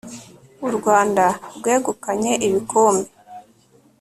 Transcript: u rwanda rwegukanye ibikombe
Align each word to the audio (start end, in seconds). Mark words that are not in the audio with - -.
u 0.67 0.69
rwanda 0.75 1.25
rwegukanye 1.57 2.33
ibikombe 2.47 3.07